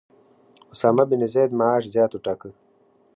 [0.73, 2.49] اسامه بن زید معاش زیات وټاکه.